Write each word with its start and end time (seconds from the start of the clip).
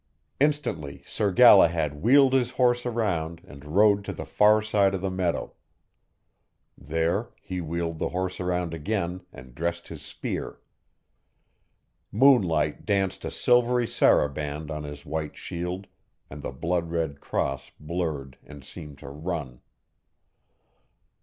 Instantly, 0.39 1.03
Sir 1.05 1.31
Galahad 1.31 2.01
wheeled 2.01 2.33
his 2.33 2.49
horse 2.49 2.87
around 2.87 3.39
and 3.45 3.63
rode 3.75 4.03
to 4.05 4.11
the 4.13 4.25
far 4.25 4.59
side 4.63 4.95
of 4.95 5.01
the 5.01 5.11
meadow. 5.11 5.53
There, 6.75 7.29
he 7.39 7.61
wheeled 7.61 7.99
the 7.99 8.09
horse 8.09 8.39
around 8.39 8.73
again 8.73 9.21
and 9.31 9.53
dressed 9.53 9.89
his 9.89 10.01
spear. 10.01 10.59
Moonlight 12.11 12.83
danced 12.83 13.25
a 13.25 13.29
silvery 13.29 13.85
saraband 13.85 14.71
on 14.71 14.81
his 14.81 15.05
white 15.05 15.37
shield, 15.37 15.85
and 16.31 16.41
the 16.41 16.51
blood 16.51 16.89
red 16.89 17.19
cross 17.19 17.69
blurred 17.79 18.39
and 18.43 18.65
seemed 18.65 18.97
to 18.97 19.09
run. 19.09 19.61